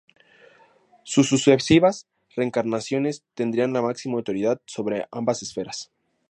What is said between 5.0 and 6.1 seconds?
ambas esferas.